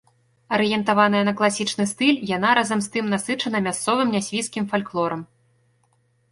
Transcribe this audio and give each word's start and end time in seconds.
Арыентаваная 0.55 1.21
на 1.27 1.33
класічны 1.41 1.85
стыль, 1.91 2.17
яна 2.31 2.55
разам 2.61 2.79
з 2.87 2.91
тым 2.97 3.05
насычана 3.17 3.63
мясцовым 3.69 4.07
нясвіжскім 4.19 4.63
фальклорам. 4.75 5.21